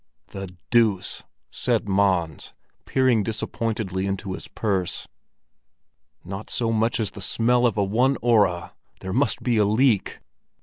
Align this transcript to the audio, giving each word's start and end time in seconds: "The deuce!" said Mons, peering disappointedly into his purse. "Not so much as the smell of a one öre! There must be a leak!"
"The 0.29 0.55
deuce!" 0.71 1.21
said 1.51 1.87
Mons, 1.87 2.55
peering 2.85 3.21
disappointedly 3.21 4.07
into 4.07 4.33
his 4.33 4.47
purse. 4.47 5.07
"Not 6.23 6.49
so 6.49 6.71
much 6.71 6.99
as 6.99 7.11
the 7.11 7.21
smell 7.21 7.67
of 7.67 7.77
a 7.77 7.83
one 7.83 8.15
öre! 8.15 8.71
There 9.01 9.13
must 9.13 9.43
be 9.43 9.57
a 9.57 9.63
leak!" 9.65 10.17